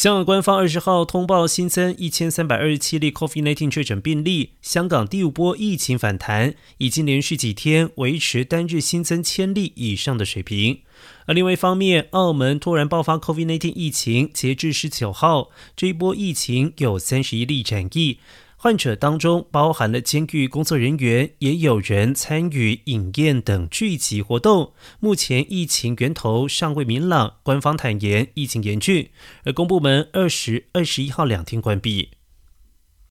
[0.00, 10.80] 香港官方二十号通报新增一千三百二十七例 COVID-19 确诊病例，香港第五波疫情反弹，已经连续几天维持单日新增千例以上的水平。
[11.26, 18.20] 而另外一方面，澳门突然爆发 COVID-19 疫情，截至十九号，这一波疫情有三十一例染疫。
[18.62, 24.74] 患者当中包含了监狱工作人员，也有人参与饮宴等聚集活动。
[24.98, 29.08] 目前疫情源头尚未明朗，官方坦言疫情严峻，
[29.44, 32.10] 而公部门二十二十一号两天关闭。